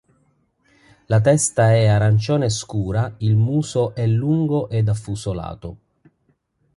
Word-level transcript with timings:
La 1.05 1.21
testa 1.21 1.75
è 1.75 1.85
arancione 1.85 2.49
scura, 2.49 3.13
il 3.19 3.35
muso 3.35 3.93
è 3.93 4.07
lungo 4.07 4.67
ed 4.67 4.87
affusolato. 4.89 5.77